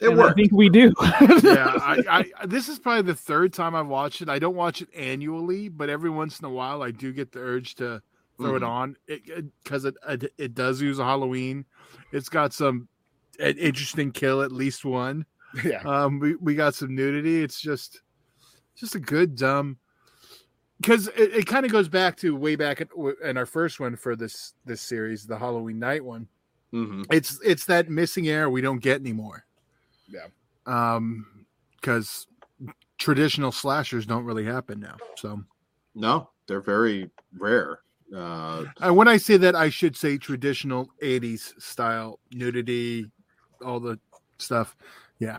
it 0.00 0.08
And 0.08 0.20
I 0.20 0.32
think 0.32 0.52
we 0.52 0.68
do. 0.68 0.92
yeah, 1.42 1.78
I, 1.80 2.24
I 2.40 2.46
this 2.46 2.68
is 2.68 2.78
probably 2.80 3.02
the 3.02 3.14
third 3.14 3.52
time 3.52 3.74
I've 3.74 3.86
watched 3.86 4.22
it. 4.22 4.28
I 4.28 4.38
don't 4.38 4.56
watch 4.56 4.82
it 4.82 4.88
annually, 4.94 5.68
but 5.68 5.88
every 5.88 6.10
once 6.10 6.40
in 6.40 6.46
a 6.46 6.50
while 6.50 6.82
I 6.82 6.90
do 6.90 7.12
get 7.12 7.30
the 7.32 7.38
urge 7.38 7.76
to 7.76 8.02
throw 8.36 8.56
it 8.56 8.62
Mhm. 8.62 8.68
on 8.68 8.96
because 9.62 9.84
it, 9.84 9.94
it 10.08 10.32
it 10.36 10.54
does 10.54 10.82
use 10.82 10.98
a 10.98 11.04
Halloween. 11.04 11.64
It's 12.10 12.28
got 12.28 12.52
some 12.52 12.88
an 13.38 13.56
interesting 13.56 14.10
kill, 14.10 14.42
at 14.42 14.52
least 14.52 14.84
one. 14.84 15.24
Yeah. 15.64 15.82
Um, 15.82 16.18
we, 16.18 16.34
we 16.34 16.56
got 16.56 16.74
some 16.74 16.96
nudity. 16.96 17.40
It's 17.40 17.60
just 17.60 18.02
just 18.74 18.96
a 18.96 19.00
good 19.00 19.36
dumb 19.36 19.78
because 20.84 21.08
it, 21.08 21.34
it 21.34 21.46
kind 21.46 21.64
of 21.64 21.72
goes 21.72 21.88
back 21.88 22.16
to 22.18 22.36
way 22.36 22.56
back 22.56 22.80
in, 22.80 22.88
in 23.24 23.36
our 23.36 23.46
first 23.46 23.80
one 23.80 23.96
for 23.96 24.14
this 24.16 24.54
this 24.64 24.82
series, 24.82 25.26
the 25.26 25.38
Halloween 25.38 25.78
night 25.78 26.04
one. 26.04 26.28
Mhm. 26.72 27.06
It's 27.10 27.40
it's 27.44 27.64
that 27.66 27.88
missing 27.88 28.28
air 28.28 28.50
we 28.50 28.60
don't 28.60 28.80
get 28.80 29.00
anymore. 29.00 29.46
Yeah. 30.08 30.26
Um, 30.66 31.46
because 31.80 32.26
traditional 32.98 33.52
slashers 33.52 34.06
don't 34.06 34.24
really 34.24 34.44
happen 34.44 34.80
now. 34.80 34.96
So 35.16 35.42
No, 35.94 36.30
they're 36.46 36.60
very 36.60 37.10
rare. 37.38 37.80
Uh, 38.14 38.64
and 38.80 38.96
when 38.96 39.08
I 39.08 39.16
say 39.16 39.36
that, 39.38 39.54
I 39.56 39.70
should 39.70 39.96
say 39.96 40.18
traditional 40.18 40.88
'80s 41.02 41.60
style 41.60 42.20
nudity, 42.32 43.10
all 43.64 43.80
the 43.80 43.98
stuff. 44.38 44.76
Yeah. 45.18 45.38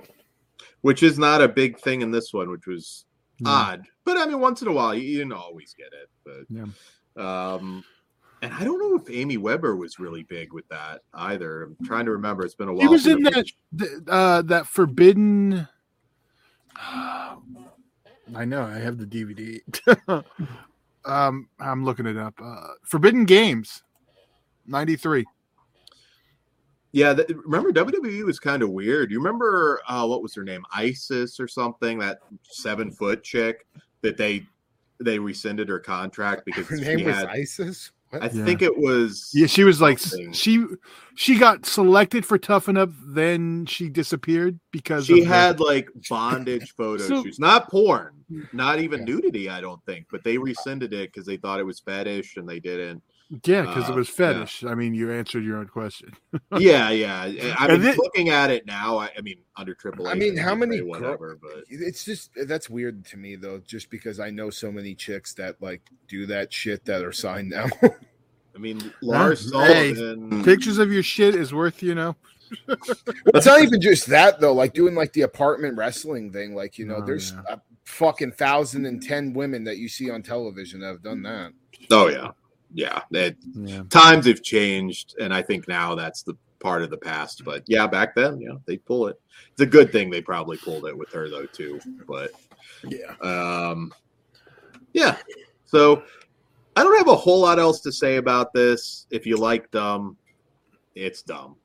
Which 0.81 1.03
is 1.03 1.19
not 1.19 1.41
a 1.41 1.47
big 1.47 1.79
thing 1.79 2.01
in 2.01 2.11
this 2.11 2.33
one, 2.33 2.49
which 2.49 2.67
was 2.67 3.05
Yeah. 3.39 3.50
odd. 3.50 3.84
But 4.04 4.18
I 4.18 4.25
mean, 4.25 4.39
once 4.39 4.62
in 4.62 4.68
a 4.68 4.72
while, 4.72 4.94
you, 4.94 5.01
you 5.01 5.18
didn't 5.20 5.34
always 5.34 5.74
get 5.74 5.88
it. 5.88 6.10
But 6.24 6.46
Yeah. 6.50 7.54
um, 7.56 7.84
and 8.42 8.54
I 8.54 8.63
don't 8.63 8.80
know 8.80 8.96
if 8.96 9.10
Amy 9.10 9.38
Weber 9.38 9.75
was 9.75 10.00
really 10.00 10.24
big 10.24 10.54
with 10.54 10.68
that 10.70 11.01
either. 11.13 11.63
I'm 11.63 11.77
trying 11.86 12.06
to 12.06 12.12
remember. 12.12 12.46
It's 12.46 12.56
been 12.56 12.68
a 12.68 12.74
while. 12.74 12.82
He 12.82 12.88
was 12.88 13.08
in 13.08 13.24
that 13.24 13.46
uh, 14.08 14.42
that 14.44 14.68
forbidden. 14.68 15.68
I 18.36 18.44
know 18.46 18.63
I 18.63 18.80
have 18.80 18.98
the 18.98 19.06
DVD. 19.06 19.62
um, 21.06 21.50
I'm 21.60 21.86
looking 21.86 22.06
it 22.06 22.18
up. 22.18 22.34
Uh, 22.42 22.70
Forbidden 22.84 23.25
Games, 23.25 23.84
'93. 24.68 25.25
Yeah, 26.95 27.13
th- 27.13 27.29
remember 27.43 27.73
WWE 27.73 28.23
was 28.23 28.39
kind 28.39 28.63
of 28.63 28.69
weird. 28.69 29.11
You 29.11 29.17
remember 29.17 29.81
uh, 29.85 30.07
what 30.07 30.21
was 30.23 30.33
her 30.35 30.45
name, 30.45 30.63
Isis 30.73 31.41
or 31.41 31.47
something? 31.47 31.99
That 31.99 32.19
seven 32.43 32.89
foot 32.89 33.21
chick 33.21 33.67
that 34.01 34.15
they 34.15 34.45
they 35.01 35.19
rescinded 35.19 35.67
her 35.67 35.79
contract 35.79 36.43
because 36.45 36.69
Her 36.69 36.77
she 36.77 36.83
name 36.83 37.05
was 37.05 37.15
had. 37.15 37.25
ISIS. 37.27 37.91
What? 38.11 38.23
I 38.23 38.27
Yeah. 38.27 38.45
think 38.45 38.61
it 38.61 38.77
was. 38.77 39.29
Yeah, 39.33 39.47
she 39.47 39.65
was 39.65 39.81
like 39.81 39.99
Something. 39.99 40.31
she 40.31 40.63
she 41.15 41.37
got 41.37 41.65
selected 41.65 42.25
for 42.25 42.37
Tough 42.37 42.69
Enough, 42.69 42.91
then 43.07 43.65
she 43.65 43.89
disappeared 43.89 44.57
because 44.71 45.07
She 45.07 45.19
of 45.19 45.27
the- 45.27 45.33
had 45.33 45.59
like 45.59 45.89
bondage 46.09 46.71
photo 46.77 47.03
So- 47.03 47.23
shoots, 47.23 47.39
not 47.39 47.69
porn, 47.69 48.13
not 48.53 48.79
even 48.79 48.99
Yeah. 48.99 49.15
nudity. 49.15 49.49
I 49.49 49.59
don't 49.59 49.83
think, 49.85 50.05
but 50.09 50.23
they 50.23 50.37
rescinded 50.37 50.93
it 50.93 51.11
because 51.11 51.25
they 51.27 51.35
thought 51.35 51.59
it 51.59 51.65
was 51.65 51.81
fetish 51.81 52.37
and 52.37 52.47
they 52.47 52.61
didn't. 52.61 53.03
Yeah 53.46 53.62
because 53.62 53.89
uh, 53.89 53.94
it 53.94 53.96
was 53.96 54.10
yeah. 54.10 54.15
fetish. 54.34 54.63
I 54.63 54.75
mean, 54.75 54.94
you 54.94 55.12
answered 55.12 55.44
your 55.44 55.58
own 55.58 55.67
question. 55.67 56.13
yeah, 56.58 56.89
yeah. 56.91 57.22
I 57.58 57.67
And 57.70 57.82
mean, 57.84 57.94
thi- 57.94 57.98
looking 57.98 58.29
at 58.29 58.51
it 58.51 58.65
now, 58.65 58.98
I, 58.98 59.10
I 59.17 59.22
mean, 59.22 59.38
under 59.58 59.74
Triple 59.74 60.08
A. 60.08 60.12
I 60.12 60.13
mean, 60.15 60.38
how 60.38 60.53
many 60.55 60.77
say 60.77 60.82
girl- 60.82 60.89
whatever, 60.89 61.38
but 61.41 61.63
It's 61.70 62.05
just 62.05 62.32
that's 62.48 62.70
weird 62.70 63.05
to 63.08 63.17
me 63.17 63.36
though, 63.36 63.60
just 63.65 63.89
because 63.89 64.20
I 64.20 64.29
know 64.29 64.50
so 64.50 64.72
many 64.72 64.94
chicks 64.96 65.34
that 65.36 65.62
like 65.62 65.82
do 66.08 66.25
that 66.27 66.53
shit 66.53 66.86
that 66.86 67.03
are 67.03 67.12
signed 67.12 67.50
now. 67.50 67.65
I 68.55 68.58
mean, 68.58 68.94
Lars 69.01 69.51
Hey, 69.51 69.94
Sullivan. 69.96 70.44
Pictures 70.44 70.77
of 70.77 70.91
your 70.91 71.03
shit 71.03 71.36
is 71.36 71.53
worth, 71.53 71.84
you 71.84 71.94
know. 71.94 72.15
it's 72.70 73.46
not 73.48 73.62
even 73.62 73.82
just 73.82 74.05
that 74.08 74.39
though, 74.39 74.53
like 74.53 74.74
doing 74.74 74.94
like 74.96 75.12
the 75.13 75.22
apartment 75.24 75.77
wrestling 75.77 76.32
thing. 76.32 76.53
Like 76.55 76.77
you 76.77 76.86
know, 76.86 76.98
Oh, 76.98 77.05
there's 77.05 77.32
yeah. 77.32 77.55
a 77.55 77.62
fucking 77.86 78.32
thousand 78.34 78.86
and 78.86 79.01
ten 79.01 79.34
women 79.34 79.63
that 79.63 79.77
you 79.77 79.89
see 79.89 80.10
on 80.12 80.22
television 80.22 80.79
that 80.82 80.88
have 80.88 81.01
done 81.03 81.24
that. 81.24 81.51
Oh 81.91 82.08
yeah, 82.08 82.32
yeah. 82.75 83.01
It, 83.12 83.38
Yeah. 83.55 83.84
times 83.89 84.27
have 84.27 84.44
changed, 84.44 85.15
and 85.20 85.34
I 85.34 85.41
think 85.41 85.67
now 85.67 85.96
that's 85.96 86.22
the 86.24 86.36
part 86.60 86.84
of 86.84 86.89
the 86.89 86.98
past. 86.98 87.44
But 87.46 87.63
yeah, 87.67 87.88
back 87.88 88.13
then, 88.15 88.39
yeah, 88.39 88.55
they 88.65 88.77
pull 88.77 89.08
it. 89.08 89.20
It's 89.51 89.62
a 89.62 89.65
good 89.65 89.91
thing 89.91 90.10
they 90.10 90.22
probably 90.22 90.58
pulled 90.58 90.86
it 90.86 90.96
with 90.98 91.10
her 91.13 91.29
though 91.29 91.46
too. 91.46 91.79
But 92.08 92.32
Yeah. 92.88 93.13
um, 93.22 93.94
yeah. 94.94 95.17
So 95.65 96.03
I 96.75 96.84
don't 96.84 96.98
have 96.98 97.08
a 97.08 97.15
whole 97.15 97.39
lot 97.41 97.60
else 97.60 97.79
to 97.82 97.91
say 97.91 98.17
about 98.17 98.53
this. 98.53 99.08
If 99.10 99.25
you 99.25 99.38
like 99.38 99.72
dumb, 99.72 100.17
it's 100.96 101.22
dumb. 101.22 101.55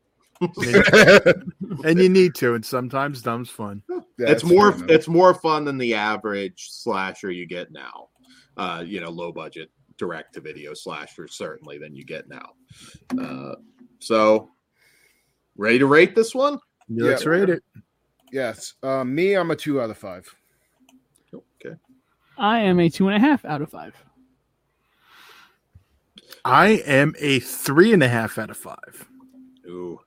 and 0.40 1.98
you 2.00 2.08
need 2.08 2.34
to, 2.36 2.54
and 2.54 2.64
sometimes 2.64 3.20
dumb's 3.20 3.50
fun. 3.50 3.82
it's 4.18 4.44
more 4.44 4.74
it's 4.88 5.06
more 5.08 5.34
fun 5.34 5.64
than 5.64 5.76
the 5.76 5.94
average 5.94 6.68
slasher 6.70 7.30
you 7.30 7.46
get 7.46 7.70
now. 7.72 8.08
Uh, 8.56 8.82
you 8.86 9.00
know, 9.00 9.10
low 9.10 9.32
budget 9.32 9.70
direct 10.00 10.32
to 10.32 10.40
video 10.40 10.72
slashers 10.72 11.34
certainly 11.34 11.76
than 11.78 11.94
you 11.94 12.02
get 12.04 12.26
now. 12.26 12.54
Uh, 13.20 13.54
so 13.98 14.48
ready 15.56 15.78
to 15.78 15.84
rate 15.86 16.14
this 16.16 16.34
one? 16.34 16.58
Let's 16.88 17.22
Yeah. 17.24 17.28
rate 17.28 17.50
it. 17.50 17.62
yes. 18.32 18.74
Uh, 18.82 19.04
me, 19.04 19.34
I'm 19.34 19.50
a 19.50 19.56
two 19.56 19.78
out 19.80 19.90
of 19.90 19.98
five. 19.98 20.26
Okay. 21.34 21.76
I 22.38 22.60
am 22.60 22.80
a 22.80 22.88
two 22.88 23.08
and 23.08 23.16
a 23.16 23.20
half 23.20 23.44
out 23.44 23.60
of 23.60 23.70
five. 23.70 23.94
I 26.46 26.68
am 26.86 27.14
a 27.18 27.40
three 27.40 27.92
and 27.92 28.02
a 28.02 28.08
half 28.08 28.38
out 28.38 28.48
of 28.50 28.56
five. 28.56 29.06
Ooh. 29.66 30.00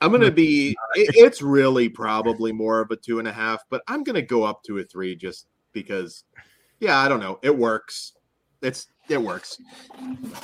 I'm 0.00 0.12
gonna 0.12 0.30
be 0.30 0.76
it's 0.94 1.42
really 1.42 1.88
probably 1.88 2.52
more 2.52 2.80
of 2.80 2.90
a 2.92 2.96
two 2.96 3.18
and 3.18 3.26
a 3.26 3.32
half, 3.32 3.64
but 3.68 3.82
I'm 3.88 4.04
gonna 4.04 4.22
go 4.22 4.44
up 4.44 4.62
to 4.64 4.78
a 4.78 4.84
three 4.84 5.16
just 5.16 5.48
because 5.72 6.24
yeah, 6.78 6.98
I 6.98 7.08
don't 7.08 7.20
know. 7.20 7.38
It 7.42 7.54
works. 7.54 8.12
It's 8.62 8.88
it 9.10 9.22
works. 9.22 9.60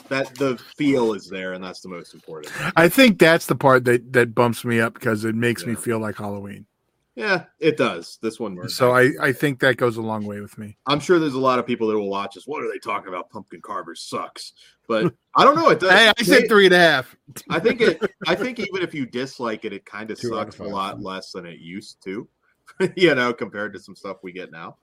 That 0.09 0.35
the 0.35 0.59
feel 0.77 1.15
is 1.15 1.29
there, 1.29 1.53
and 1.53 1.63
that's 1.63 1.81
the 1.81 1.89
most 1.89 2.15
important. 2.15 2.53
I 2.77 2.89
think 2.89 3.19
that's 3.19 3.47
the 3.47 3.55
part 3.55 3.85
that 3.85 4.13
that 4.13 4.35
bumps 4.35 4.65
me 4.65 4.81
up 4.81 4.95
because 4.95 5.25
it 5.25 5.35
makes 5.35 5.67
me 5.67 5.75
feel 5.75 5.99
like 5.99 6.17
Halloween. 6.17 6.67
Yeah, 7.15 7.45
it 7.61 7.79
does. 7.79 8.19
This 8.21 8.39
one 8.39 8.55
works. 8.55 8.75
So 8.75 8.93
I 8.93 9.13
I 9.21 9.33
think 9.33 9.61
that 9.61 9.79
goes 9.79 9.97
a 9.97 10.03
long 10.03 10.27
way 10.27 10.41
with 10.41 10.59
me. 10.59 10.77
I'm 10.87 11.01
sure 11.01 11.19
there's 11.19 11.35
a 11.35 11.41
lot 11.41 11.59
of 11.59 11.67
people 11.67 11.89
that 11.89 11.99
will 11.99 12.11
watch 12.11 12.35
this. 12.35 12.47
What 12.47 12.63
are 12.63 12.71
they 12.71 12.79
talking 12.79 13.09
about? 13.09 13.31
Pumpkin 13.31 13.63
Carver 13.63 13.95
sucks. 13.95 14.53
But 14.87 15.15
I 15.35 15.45
don't 15.45 15.57
know. 15.57 15.71
It 15.71 15.81
does. 15.81 15.91
Hey, 15.91 16.13
I 16.17 16.23
said 16.23 16.49
three 16.49 16.67
and 16.67 16.75
a 16.75 16.79
half. 16.79 17.17
I 17.49 17.59
think 17.59 17.81
it. 17.81 18.03
I 18.27 18.35
think 18.35 18.61
even 18.61 18.83
if 18.83 18.95
you 18.95 19.07
dislike 19.07 19.65
it, 19.65 19.73
it 19.73 19.87
kind 19.87 20.11
of 20.11 20.21
Two 20.21 20.37
out 20.37 20.49
of 20.49 20.55
sucks 20.55 20.69
a 20.69 20.71
lot 20.71 21.01
less 21.01 21.33
than 21.33 21.47
it 21.47 21.59
used 21.59 22.03
to. 22.05 22.29
you 22.97 23.15
know, 23.15 23.33
compared 23.33 23.73
to 23.75 23.81
some 23.81 23.97
stuff 23.97 24.19
we 24.23 24.33
get 24.33 24.53
now. 24.53 24.77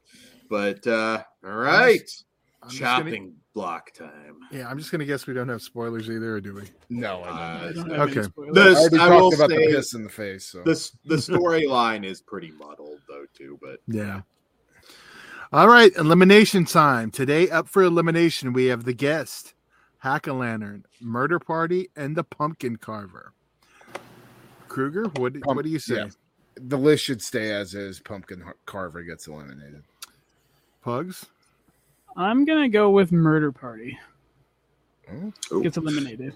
But 0.50 0.86
uh 0.88 1.22
all 1.46 1.52
right, 1.52 2.10
I'm 2.64 2.70
just 2.70 2.82
gonna- 2.82 3.04
chopping 3.04 3.36
block 3.54 3.92
time. 3.94 4.38
yeah, 4.52 4.68
I'm 4.70 4.78
just 4.78 4.92
gonna 4.92 5.06
guess 5.06 5.28
we 5.28 5.34
don't 5.34 5.50
have 5.50 5.62
spoilers 5.62 6.10
either, 6.10 6.36
or 6.36 6.42
do 6.42 6.56
we? 6.56 6.64
No, 6.90 7.22
I 7.22 7.28
Uh, 7.28 7.32
I 7.34 7.62
don't. 7.66 7.76
don't 7.76 7.88
no. 7.90 7.94
have 7.96 8.10
any 8.10 8.18
Okay. 8.20 8.28
spoilers. 8.30 8.54
The- 8.56 8.62
I 8.62 8.66
already 8.76 8.98
I 8.98 9.10
will 9.10 9.20
talked 9.32 9.36
about 9.36 9.50
say- 9.52 9.68
the 9.68 9.74
piss 9.76 9.94
in 9.94 10.04
the 10.04 10.10
face. 10.10 10.46
So 10.46 10.64
This 10.64 10.92
the 11.06 11.16
storyline 11.18 12.04
is 12.06 12.22
pretty 12.22 12.52
muddled 12.52 13.00
though 13.08 13.26
too. 13.34 13.60
But 13.62 13.80
Yeah. 13.88 14.22
All 15.52 15.68
right, 15.68 15.96
elimination 15.98 16.66
time. 16.66 17.12
Today, 17.12 17.48
up 17.50 17.68
for 17.68 17.84
elimination, 17.84 18.54
we 18.54 18.66
have 18.66 18.86
the 18.86 18.94
guest, 18.94 19.54
Hack-O-Lantern, 20.00 20.86
Murder 21.00 21.38
Party, 21.38 21.90
and 21.96 22.16
the 22.18 22.24
Pumpkin 22.24 22.78
Carver. 22.78 23.34
Kruger, 24.68 25.04
what 25.18 25.34
Pump- 25.42 25.46
what 25.58 25.64
do 25.64 25.70
you 25.70 25.78
say? 25.78 25.96
yeah. 25.98 26.10
the 26.56 26.78
list 26.78 27.04
should 27.04 27.22
stay 27.22 27.52
as 27.52 27.76
is. 27.76 28.00
Pumpkin 28.00 28.44
Carver 28.66 29.04
gets 29.04 29.28
eliminated. 29.28 29.84
Pugs? 30.82 31.26
I'm 32.16 32.46
gonna 32.46 32.70
go 32.70 32.90
with 32.92 33.12
Murder 33.12 33.52
Party. 33.52 33.98
Ooh. 35.52 35.62
Gets 35.62 35.78
eliminated. 35.78 36.34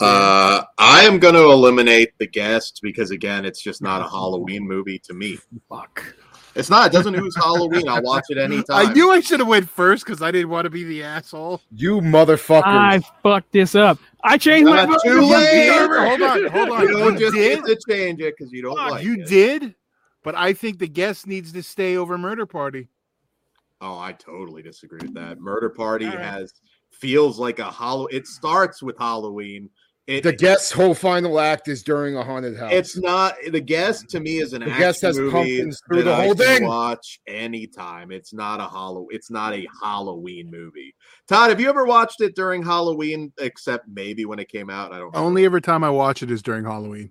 uh, 0.00 0.62
I 0.78 1.02
am 1.02 1.18
going 1.18 1.34
to 1.34 1.44
eliminate 1.44 2.12
the 2.18 2.26
guest 2.26 2.80
because 2.82 3.10
again, 3.10 3.44
it's 3.44 3.62
just 3.62 3.80
not 3.82 4.00
a 4.00 4.04
Halloween 4.08 4.66
movie 4.66 4.98
to 5.00 5.14
me. 5.14 5.38
Fuck. 5.68 6.14
It's 6.54 6.70
not. 6.70 6.86
It 6.86 6.92
doesn't 6.92 7.14
use 7.14 7.36
Halloween. 7.36 7.86
I'll 7.88 8.02
watch 8.02 8.24
it 8.30 8.38
anytime. 8.38 8.88
I 8.88 8.92
knew 8.92 9.10
I 9.12 9.20
should 9.20 9.40
have 9.40 9.48
went 9.48 9.68
first 9.68 10.04
because 10.06 10.22
I 10.22 10.30
didn't 10.30 10.48
want 10.48 10.64
to 10.64 10.70
be 10.70 10.84
the 10.84 11.02
asshole. 11.02 11.60
You 11.70 12.00
motherfucker! 12.00 12.62
I 12.64 13.00
fucked 13.22 13.52
this 13.52 13.74
up. 13.74 13.98
I 14.24 14.38
changed 14.38 14.68
my 14.70 14.84
Not 14.84 14.88
vote. 14.88 15.00
too 15.04 15.20
late. 15.20 15.68
Hold 15.70 16.22
on, 16.22 16.46
hold 16.46 16.70
on. 16.70 16.80
You 16.82 16.92
don't 16.98 17.18
just 17.18 17.34
did? 17.34 17.62
get 17.64 17.78
to 17.80 17.92
change 17.94 18.20
it 18.20 18.34
because 18.36 18.52
you 18.52 18.62
don't 18.62 18.76
Fuck, 18.76 18.90
like 18.90 19.04
you 19.04 19.20
it. 19.20 19.28
did, 19.28 19.74
but 20.22 20.34
I 20.34 20.54
think 20.54 20.78
the 20.78 20.88
guest 20.88 21.26
needs 21.26 21.52
to 21.52 21.62
stay 21.62 21.96
over 21.98 22.16
Murder 22.16 22.46
Party. 22.46 22.88
Oh, 23.80 23.98
I 23.98 24.12
totally 24.12 24.62
disagree 24.62 25.00
with 25.02 25.14
that. 25.14 25.38
Murder 25.38 25.68
Party 25.70 26.06
All 26.06 26.12
right. 26.14 26.24
has 26.24 26.52
feels 26.92 27.38
like 27.38 27.58
a 27.58 27.64
hollow. 27.64 28.06
It 28.06 28.26
starts 28.26 28.82
with 28.82 28.96
Halloween, 28.98 29.68
It, 30.06 30.22
The 30.22 30.32
guest's 30.32 30.70
whole 30.72 30.94
final 30.94 31.38
act 31.40 31.68
is 31.68 31.82
during 31.82 32.16
a 32.16 32.22
haunted 32.24 32.56
house. 32.56 32.70
it's 32.72 32.96
not 32.96 33.34
the 33.50 33.60
guest 33.60 34.08
to 34.10 34.20
me 34.20 34.38
is 34.38 34.52
an 34.54 34.60
The 34.60 34.66
Guest 34.66 35.02
has 35.02 35.18
pumpkins 35.18 35.80
through 35.86 36.04
the 36.04 36.14
whole 36.14 36.34
can 36.34 36.36
thing. 36.60 36.64
watch 36.64 37.20
anytime. 37.26 38.10
It's 38.12 38.32
not 38.32 38.60
a 38.60 38.62
hollow. 38.62 39.08
It's 39.10 39.30
not 39.30 39.52
a 39.52 39.66
Halloween 39.82 40.50
movie. 40.50 40.94
Todd, 41.28 41.50
have 41.50 41.60
you 41.60 41.68
ever 41.68 41.84
watched 41.84 42.20
it 42.22 42.34
during 42.36 42.62
Halloween? 42.62 43.30
Except 43.38 43.86
maybe 43.88 44.24
when 44.24 44.38
it 44.38 44.48
came 44.48 44.70
out. 44.70 44.92
I 44.92 44.98
don't. 45.00 45.12
know. 45.12 45.20
Only 45.20 45.44
every 45.44 45.60
time 45.60 45.84
I 45.84 45.90
watch 45.90 46.22
it 46.22 46.30
is 46.30 46.40
during 46.40 46.64
Halloween. 46.64 47.10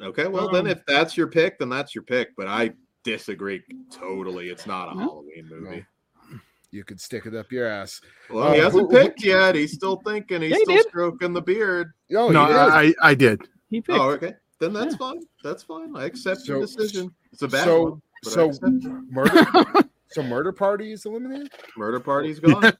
Okay, 0.00 0.28
well 0.28 0.48
then, 0.50 0.66
Um, 0.66 0.70
if 0.72 0.84
that's 0.86 1.16
your 1.16 1.26
pick, 1.26 1.58
then 1.58 1.68
that's 1.68 1.94
your 1.94 2.04
pick. 2.04 2.28
But 2.36 2.46
I 2.46 2.72
disagree 3.04 3.62
totally. 3.92 4.48
It's 4.48 4.66
not 4.66 4.88
a 4.94 4.98
Halloween 4.98 5.48
movie. 5.50 5.84
you 6.72 6.84
could 6.84 7.00
stick 7.00 7.26
it 7.26 7.34
up 7.34 7.50
your 7.50 7.66
ass. 7.66 8.00
Well, 8.30 8.52
he 8.52 8.60
Uh, 8.60 8.64
hasn't 8.64 8.90
who- 8.92 8.96
who- 8.96 9.02
picked 9.04 9.24
yet. 9.24 9.54
He's 9.56 9.72
still 9.72 9.96
thinking. 10.06 10.42
He's 10.42 10.50
Yeah, 10.52 10.56
he 10.58 10.64
still 10.64 10.76
did. 10.76 10.86
stroking 10.88 11.32
the 11.32 11.42
beard. 11.42 11.92
No, 12.10 12.28
no, 12.30 12.48
you. 12.48 12.54
I, 12.54 12.94
I 13.02 13.14
did. 13.14 13.42
He 13.70 13.80
picked. 13.80 13.98
Oh, 13.98 14.10
okay. 14.10 14.34
Then 14.60 14.72
that's 14.72 14.92
Yeah. 14.92 14.98
fine. 14.98 15.20
That's 15.42 15.62
fine. 15.64 15.96
I 15.96 16.04
accept 16.04 16.46
your 16.46 16.60
decision. 16.60 17.12
It's 17.32 17.42
a 17.42 17.48
bad 17.48 17.64
so- 17.64 17.82
one. 17.82 18.02
But 18.22 18.32
so 18.32 18.52
murder. 19.10 19.46
so 20.10 20.22
murder 20.22 20.52
party 20.52 20.92
is 20.92 21.06
eliminated. 21.06 21.50
murder 21.76 21.98
party's 22.00 22.38
gone. 22.40 22.70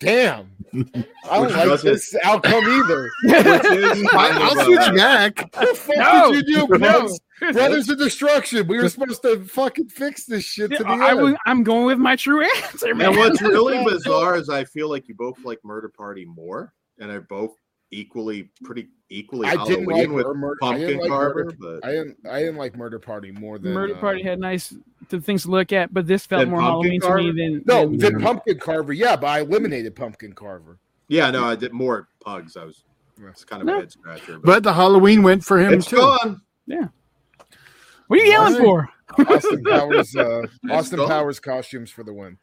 Damn, 0.00 0.50
I 0.72 1.36
don't 1.36 1.50
like 1.52 1.66
doesn't- 1.66 1.90
this 1.92 2.14
outcome 2.22 2.64
either. 2.64 3.10
Which 3.24 3.64
is 3.64 4.08
kind 4.10 4.38
I'll 4.38 4.64
switch 4.64 4.96
back. 4.96 5.38
What 5.38 5.52
the 5.68 5.74
fuck 5.74 5.96
No. 5.98 6.32
did 6.32 6.46
you 6.46 6.66
do, 6.66 6.68
No. 6.78 6.78
Brothers? 6.78 7.20
Brothers 7.52 7.88
of 7.88 7.98
Destruction. 7.98 8.66
We 8.66 8.78
were 8.78 8.88
supposed 8.88 9.22
to 9.22 9.44
fucking 9.44 9.88
fix 9.88 10.26
this 10.26 10.44
shit 10.44 10.70
to 10.72 10.78
the 10.84 10.88
I, 10.88 11.10
end. 11.12 11.22
was, 11.22 11.34
I'm 11.46 11.62
going 11.62 11.86
with 11.86 11.98
my 11.98 12.14
true 12.16 12.44
answer, 12.44 12.94
man. 12.94 13.08
And 13.08 13.16
what's 13.16 13.40
really 13.40 13.82
bizarre 13.84 14.36
is 14.36 14.48
I 14.50 14.64
feel 14.64 14.90
like 14.90 15.08
you 15.08 15.14
both 15.14 15.42
like 15.44 15.58
Murder 15.64 15.88
Party 15.88 16.26
more, 16.26 16.72
and 16.98 17.10
are 17.10 17.22
both 17.22 17.52
equally 17.90 18.48
pretty 18.64 18.88
equally 19.08 19.48
I 19.48 19.62
didn't 19.64 19.86
like 19.86 20.08
with 20.08 20.26
Mur- 20.26 20.34
Mur- 20.34 20.56
I 20.62 20.78
didn't 20.78 20.98
Pumpkin 20.98 20.98
like 21.00 21.08
Carver. 21.08 21.44
Murder- 21.44 21.56
But 21.58 21.84
I 21.88 21.92
didn't. 21.92 22.16
I 22.30 22.38
didn't 22.40 22.56
like 22.56 22.76
Murder 22.76 22.98
Party 22.98 23.30
more 23.32 23.58
than 23.58 23.72
Murder 23.72 23.96
uh, 23.96 24.00
Party 24.00 24.22
had 24.22 24.38
nice 24.38 24.74
th- 25.08 25.22
things 25.22 25.42
to 25.42 25.50
look 25.50 25.72
at, 25.72 25.92
but 25.92 26.06
this 26.06 26.24
felt 26.26 26.46
more 26.48 26.60
Pumpkin 26.60 27.00
Halloween 27.00 27.26
to 27.26 27.32
me 27.32 27.42
than 27.42 27.62
No, 27.66 27.86
than- 27.96 28.14
the 28.14 28.20
Pumpkin 28.20 28.58
Carver. 28.58 28.92
Yeah, 28.92 29.16
but 29.16 29.26
I 29.26 29.40
eliminated 29.40 29.96
Pumpkin 29.96 30.32
Carver. 30.34 30.78
yeah, 31.08 31.30
no, 31.30 31.44
I 31.44 31.56
did 31.56 31.72
more 31.72 32.08
pugs. 32.20 32.56
I 32.56 32.64
was 32.64 32.84
it's 33.28 33.44
kind 33.44 33.60
of 33.62 33.66
No. 33.66 33.76
a 33.76 33.80
head 33.80 33.92
scratcher. 33.92 34.34
But, 34.38 34.44
But 34.46 34.62
the 34.62 34.72
Halloween 34.72 35.22
went 35.22 35.44
for 35.44 35.58
him 35.58 35.74
it's 35.74 35.86
too. 35.86 35.96
gone. 35.96 36.40
Yeah. 36.66 36.88
What 38.06 38.18
are 38.18 38.22
you 38.24 38.30
yelling 38.30 38.54
Right. 38.54 38.62
for? 38.62 38.88
Austin 39.28 39.62
Powers. 39.64 40.16
Uh, 40.16 40.42
Austin. 40.70 41.06
Powers 41.06 41.38
costumes 41.40 41.90
for 41.90 42.02
the 42.02 42.14
win. 42.14 42.38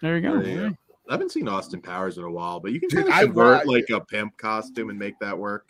There 0.00 0.16
you 0.16 0.22
go. 0.22 0.40
There 0.40 0.48
you 0.50 0.70
go. 0.70 0.76
I 1.12 1.16
haven't 1.16 1.30
seen 1.30 1.46
Austin 1.46 1.82
Powers 1.82 2.16
in 2.16 2.24
a 2.24 2.30
while, 2.30 2.58
but 2.58 2.72
you 2.72 2.80
can 2.80 2.88
Dude, 2.88 2.98
kind 3.00 3.08
of 3.10 3.14
I 3.14 3.24
convert 3.24 3.66
wa- 3.66 3.72
like 3.74 3.90
a 3.90 4.00
pimp 4.00 4.34
costume 4.38 4.88
and 4.88 4.98
make 4.98 5.18
that 5.20 5.36
work. 5.36 5.68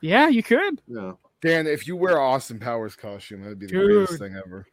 Yeah, 0.00 0.28
you 0.28 0.42
could. 0.44 0.80
Yeah. 0.86 1.12
Dan, 1.42 1.66
if 1.66 1.88
you 1.88 1.96
wear 1.96 2.20
Austin 2.20 2.60
Powers 2.60 2.94
costume, 2.94 3.42
that'd 3.42 3.58
be 3.58 3.66
the 3.66 3.72
Dude. 3.72 3.84
greatest 4.06 4.20
thing 4.20 4.36
ever. 4.36 4.66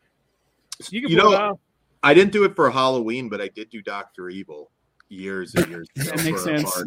You 0.91 1.01
could 1.01 1.09
You 1.09 1.17
know. 1.17 1.59
I 2.03 2.13
didn't 2.13 2.33
do 2.33 2.43
it 2.43 2.55
for 2.55 2.69
Halloween, 2.69 3.29
but 3.29 3.41
I 3.41 3.47
did 3.47 3.71
do 3.71 3.81
Doctor 3.81 4.29
Evil 4.29 4.69
years 5.09 5.55
and 5.55 5.67
years 5.69 5.88
ago 5.95 6.12
That 6.12 6.24
makes 6.24 6.43
sense. 6.43 6.83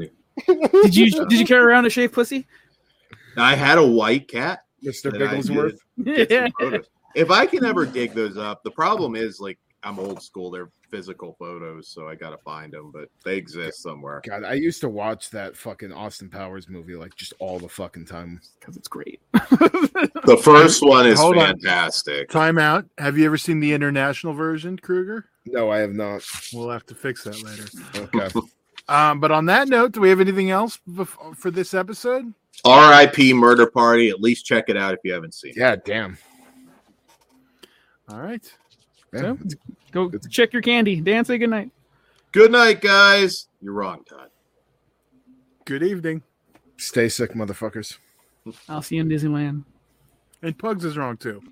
Did 0.46 0.94
you 0.96 1.10
did 1.26 1.40
you 1.40 1.44
carry 1.46 1.62
around 1.64 1.86
a 1.86 1.90
shaved 1.90 2.12
pussy? 2.12 2.46
I 3.36 3.56
had 3.56 3.78
a 3.78 3.86
white 3.86 4.28
cat. 4.28 4.60
Mr. 4.84 5.10
that 5.10 5.18
Bigglesworth. 5.20 5.78
did 6.04 6.28
get 6.28 6.52
some 6.52 6.52
Yeah. 6.72 6.78
If 7.16 7.32
I 7.32 7.46
can 7.46 7.64
ever 7.64 7.84
dig 7.84 8.12
those 8.14 8.36
up, 8.36 8.62
the 8.62 8.70
problem 8.70 9.16
is 9.16 9.40
like 9.40 9.58
I'm 9.84 9.98
old 9.98 10.22
school. 10.22 10.50
They're 10.50 10.70
physical 10.90 11.36
photos, 11.38 11.88
so 11.88 12.08
I 12.08 12.14
gotta 12.14 12.38
find 12.38 12.72
them, 12.72 12.90
but 12.92 13.08
they 13.24 13.36
exist 13.36 13.82
somewhere. 13.82 14.20
God, 14.24 14.42
I 14.44 14.54
used 14.54 14.80
to 14.80 14.88
watch 14.88 15.30
that 15.30 15.56
fucking 15.56 15.92
Austin 15.92 16.28
Powers 16.28 16.68
movie 16.68 16.96
like 16.96 17.14
just 17.14 17.32
all 17.38 17.58
the 17.58 17.68
fucking 17.68 18.06
time. 18.06 18.40
Because 18.58 18.76
it's 18.76 18.88
great. 18.88 19.20
The 19.32 20.40
first 20.42 20.82
one 20.84 21.06
is 21.06 21.18
Hold 21.18 21.36
on. 21.38 21.46
fantastic. 21.60 22.28
Time 22.28 22.58
out. 22.58 22.86
Have 22.98 23.16
you 23.16 23.24
ever 23.26 23.38
seen 23.38 23.60
the 23.60 23.72
international 23.72 24.32
version, 24.34 24.76
Kruger? 24.78 25.26
No, 25.46 25.70
I 25.70 25.78
have 25.78 25.94
not. 25.94 26.22
We'll 26.52 26.70
have 26.70 26.84
to 26.86 26.94
fix 26.94 27.24
that 27.24 27.42
later. 27.42 27.66
Okay. 28.14 28.40
Um, 28.90 29.20
but 29.20 29.30
on 29.30 29.44
that 29.44 29.68
note, 29.68 29.92
do 29.92 30.00
we 30.00 30.08
have 30.08 30.18
anything 30.18 30.50
else 30.50 30.78
bef- 30.88 31.36
for 31.36 31.50
this 31.50 31.74
episode? 31.74 32.32
R.I.P. 32.64 33.34
Murder 33.34 33.66
Party. 33.66 34.08
At 34.08 34.18
least 34.22 34.46
check 34.46 34.70
it 34.70 34.78
out 34.78 34.94
if 34.94 35.00
you 35.04 35.12
haven't 35.12 35.34
seen 35.34 35.50
it. 35.50 35.58
yeah, 35.58 35.76
damn. 35.84 36.16
All 38.08 38.18
right. 38.18 38.50
Yeah. 39.12 39.20
So, 39.20 39.38
go 39.92 40.10
check 40.30 40.52
your 40.52 40.62
candy. 40.62 41.00
Dan, 41.00 41.24
say 41.24 41.38
good 41.38 41.50
night. 41.50 41.70
Good 42.32 42.52
night, 42.52 42.80
guys. 42.80 43.48
You're 43.60 43.72
wrong, 43.72 44.04
Todd. 44.04 44.28
Good 45.64 45.82
evening. 45.82 46.22
Stay 46.76 47.08
sick, 47.08 47.32
motherfuckers. 47.32 47.98
I'll 48.68 48.82
see 48.82 48.96
you 48.96 49.02
in 49.02 49.08
Disneyland. 49.08 49.64
And 50.42 50.56
Pugs 50.56 50.84
is 50.84 50.96
wrong 50.96 51.16
too. 51.16 51.42